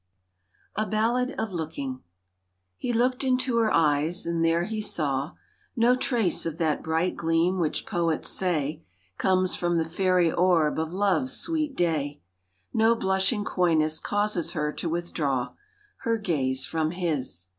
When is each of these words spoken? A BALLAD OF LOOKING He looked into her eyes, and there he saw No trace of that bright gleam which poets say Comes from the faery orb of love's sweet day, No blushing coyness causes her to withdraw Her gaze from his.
A 0.75 0.87
BALLAD 0.87 1.35
OF 1.37 1.51
LOOKING 1.51 2.01
He 2.75 2.91
looked 2.91 3.23
into 3.23 3.57
her 3.57 3.71
eyes, 3.71 4.25
and 4.25 4.43
there 4.43 4.63
he 4.63 4.81
saw 4.81 5.33
No 5.75 5.95
trace 5.95 6.43
of 6.43 6.57
that 6.57 6.81
bright 6.81 7.15
gleam 7.15 7.59
which 7.59 7.85
poets 7.85 8.27
say 8.29 8.81
Comes 9.19 9.55
from 9.55 9.77
the 9.77 9.85
faery 9.85 10.31
orb 10.31 10.79
of 10.79 10.91
love's 10.91 11.33
sweet 11.33 11.75
day, 11.75 12.19
No 12.73 12.95
blushing 12.95 13.45
coyness 13.45 13.99
causes 13.99 14.53
her 14.53 14.73
to 14.73 14.89
withdraw 14.89 15.53
Her 15.97 16.17
gaze 16.17 16.65
from 16.65 16.89
his. 16.89 17.49